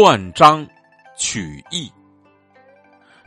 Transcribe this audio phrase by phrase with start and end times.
[0.00, 0.64] 断章
[1.16, 1.90] 取义。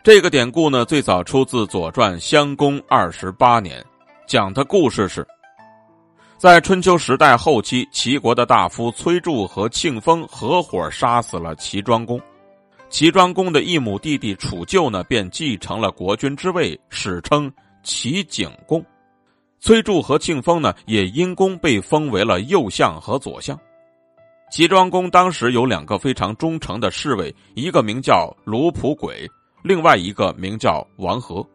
[0.01, 3.85] 这个典故呢，最早出自《左传》襄公二十八年，
[4.25, 5.27] 讲的故事是，
[6.37, 12.17] 在春秋时代后期，齐国的大夫崔杼和庆丰合伙杀死了齐庄公，
[12.89, 17.51] 齐庄公的异母弟弟楚臼呢，便继承了国君之位，史称
[17.83, 18.81] 齐景公。
[19.59, 23.59] 崔杼和庆丰呢，也因功被封为了右相和左相。
[24.51, 29.25] 齐庄公当时有两个非常忠诚的侍卫，一个名叫卢普轨。
[29.63, 31.45] 另外一个名叫王和，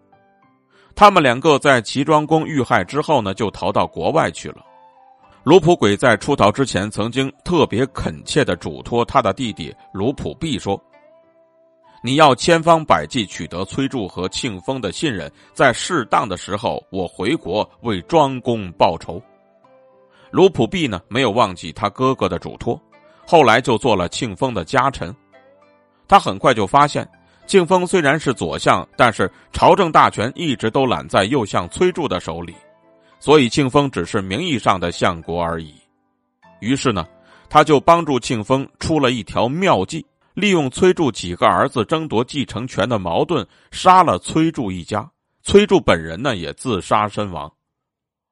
[0.95, 4.65] 他们两个在齐庄公遇害之后呢，就逃到国外去了。
[5.43, 10.83] 卢普轨在出逃之前，曾经特别恳切的嘱托他的弟弟卢普弼说
[12.03, 19.21] ：“你要千方百计取得崔杼和庆丰的信任，在适当的时候，我回国为庄公报仇。”
[20.33, 22.79] 卢普弼呢，没有忘记他哥哥的嘱托，
[23.27, 25.15] 后来就做了庆丰的家臣。
[26.09, 27.07] 他很快就发现。
[27.49, 32.53] 庆丰虽然是左相，但是朝政大权一直都揽在右相崔杼的手里，
[33.21, 35.73] 所以庆丰只是名义上的相国而已。
[36.59, 37.07] 于是呢，
[37.49, 45.09] 他就帮助庆丰出了一条妙计，利用崔杼几个儿子争夺继承权的矛盾，杀了崔杼一家。
[45.45, 47.49] 崔杼本人呢，也自杀身亡。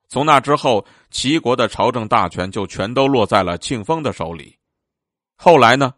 [0.08, 4.56] 从那之后，齐国的朝政大权就全都落在了庆丰的手里。
[5.36, 5.94] 后来呢？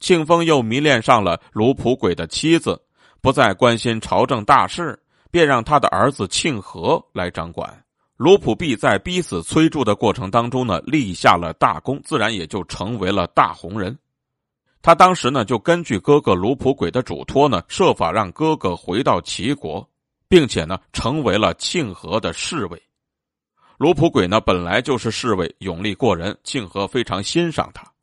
[0.00, 2.78] 庆丰又迷恋上了卢普轨的妻子，
[3.22, 4.98] 不再关心朝政大事，
[5.30, 7.82] 便让他的儿子庆和来掌管。
[8.16, 13.98] 卢普弼在逼死崔杼的过程当中呢，立下了大功，自然也就成为了大红人。
[14.82, 19.88] 他当时呢，就根据哥哥卢普轨的嘱托呢，设法让哥哥回到齐国，
[20.28, 22.82] 并且呢，成为了庆和的侍卫。
[23.78, 27.93] 卢普轨呢，本来就是侍卫，勇力过人，庆和非常欣赏他。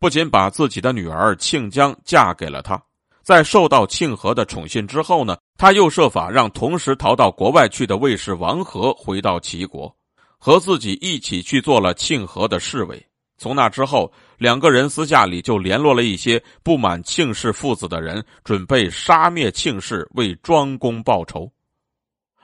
[0.00, 2.80] 不仅把自己的女儿庆江嫁给了他，
[3.22, 9.94] 在受到庆和的宠信之后呢，他又设法让同时逃到国外去的卫士王和回到齐国，
[10.38, 13.04] 和自己一起去做了庆和的侍卫。
[13.40, 21.50] 从那之后，两个人私下里就联络了一些不满庆氏父子的人，准备杀灭庆氏，为庄公报仇。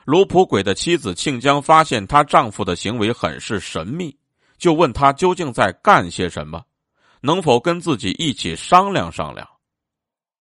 [0.05, 4.17] 卢普轨的妻子庆江发现她丈夫的行为很是神秘，
[4.59, 6.63] 就问他究竟在干些什么。
[7.25, 9.49] 能否跟自己一起商量商量？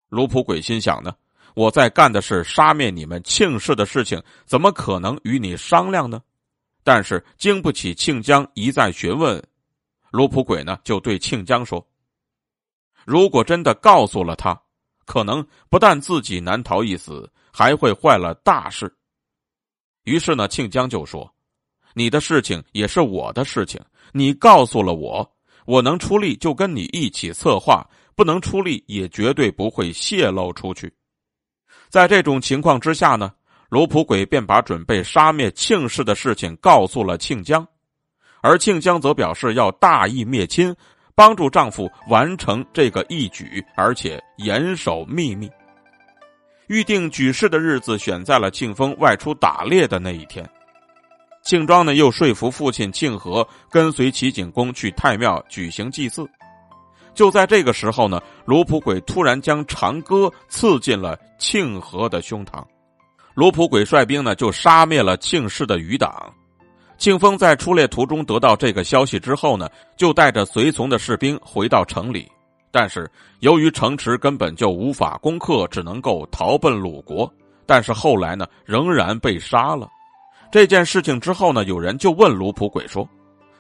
[0.08, 1.14] 卢普轨心想呢，
[1.54, 6.22] 我在干的是杀灭你们庆氏的事情，怎么可能与你商量呢？
[6.82, 9.46] 但是经不起庆江一再询问，
[10.10, 11.86] 卢普轨呢就对庆江说
[13.04, 14.58] ：“如果真的告诉了他，
[15.04, 18.90] 可能不但自己难逃一死，还会坏了大事。”
[20.04, 21.30] 于是呢，庆江就说
[21.92, 23.78] ：“你的事情也是我的事情，
[24.12, 25.30] 你告诉了我。”
[25.70, 30.92] 我能出力就跟你一起策划，不能出力也绝对不会泄露出去。
[31.88, 33.32] 在这种情况之下呢，
[33.68, 37.64] 卢普鬼便把准备杀灭庆氏的事情告诉了庆江，
[38.42, 40.74] 而庆江则表示要大义灭亲，
[41.14, 45.48] 帮助丈夫完成这个义举，而且严守秘密。
[46.66, 50.44] 预定举事的日子选在了庆丰外出打猎的那一天。
[51.50, 56.24] 庆庄呢，又说服父亲庆和跟随齐景公去太庙举行祭祀。
[57.12, 62.62] 就在这个时候呢，卢普鬼突然将长戈刺进了庆和的胸膛。
[63.34, 66.32] 卢普鬼率兵呢，就杀灭了庆氏的余党。
[66.98, 72.30] 庆丰在出猎途中得到这个消息之后呢，就带着随从的士兵回到城里。
[72.70, 77.28] 但是由于城池根本就无法攻克，只能够逃奔鲁国。
[77.66, 79.88] 但是后来呢，仍然被杀了。
[80.50, 83.08] 这件事情之后呢，有人就问卢普轨说：“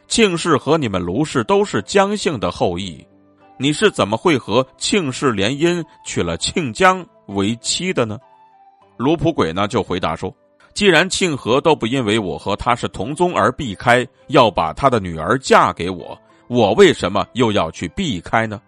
[0.08, 3.06] 庆氏和你们卢氏都是姜姓的后裔，
[3.56, 8.18] 你是怎么会和庆氏联姻，娶了庆姜为妻的呢？”
[8.98, 10.34] 卢普轨呢就回答说
[10.74, 16.18] ：“既然庆和都不因为我和他是同宗而避开，要把他的女儿嫁给我，
[16.48, 18.60] 我为什么又要去避开呢？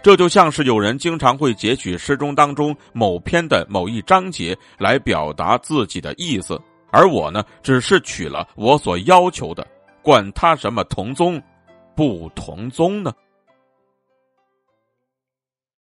[0.00, 6.56] 这就像是有人经常会截取诗中当中某篇的某一章节来表达自己的意思。”
[6.90, 9.66] 而我呢，只是取了我所要求的，
[10.02, 11.42] 管他什么同宗，
[11.94, 13.12] 不同宗呢。